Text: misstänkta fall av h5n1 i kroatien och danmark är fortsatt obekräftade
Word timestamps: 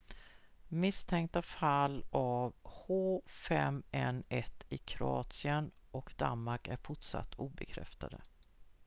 misstänkta 0.67 1.41
fall 1.41 2.03
av 2.09 2.53
h5n1 2.63 4.43
i 4.69 4.77
kroatien 4.77 5.71
och 5.91 6.13
danmark 6.17 6.67
är 6.67 6.77
fortsatt 6.77 7.33
obekräftade 7.35 8.21